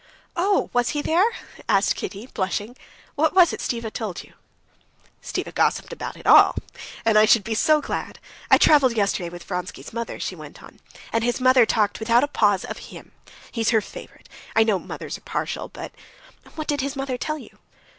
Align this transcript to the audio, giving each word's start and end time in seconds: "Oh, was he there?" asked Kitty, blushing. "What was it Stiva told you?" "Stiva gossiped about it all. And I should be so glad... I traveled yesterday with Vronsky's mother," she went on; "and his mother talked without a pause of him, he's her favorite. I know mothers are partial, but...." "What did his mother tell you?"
"Oh, 0.35 0.71
was 0.73 0.89
he 0.97 1.03
there?" 1.03 1.31
asked 1.69 1.95
Kitty, 1.95 2.25
blushing. 2.25 2.75
"What 3.13 3.35
was 3.35 3.53
it 3.53 3.59
Stiva 3.61 3.91
told 3.93 4.23
you?" 4.23 4.33
"Stiva 5.21 5.51
gossiped 5.53 5.93
about 5.93 6.17
it 6.17 6.25
all. 6.25 6.55
And 7.05 7.19
I 7.19 7.25
should 7.25 7.43
be 7.43 7.53
so 7.53 7.81
glad... 7.81 8.17
I 8.49 8.57
traveled 8.57 8.97
yesterday 8.97 9.29
with 9.29 9.43
Vronsky's 9.43 9.93
mother," 9.93 10.19
she 10.19 10.35
went 10.35 10.63
on; 10.63 10.79
"and 11.13 11.23
his 11.23 11.39
mother 11.39 11.67
talked 11.67 11.99
without 11.99 12.23
a 12.23 12.27
pause 12.27 12.65
of 12.65 12.79
him, 12.89 13.11
he's 13.51 13.69
her 13.69 13.79
favorite. 13.81 14.27
I 14.55 14.63
know 14.63 14.79
mothers 14.79 15.19
are 15.19 15.21
partial, 15.21 15.67
but...." 15.69 15.91
"What 16.55 16.65
did 16.67 16.81
his 16.81 16.95
mother 16.95 17.15
tell 17.19 17.37
you?" 17.37 17.59